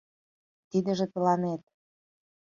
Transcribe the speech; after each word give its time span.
Тидыже 0.69 1.05
тыланет. 1.13 1.61